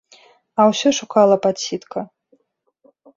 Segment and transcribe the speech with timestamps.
[0.61, 1.99] А ўсё шукала падсітка.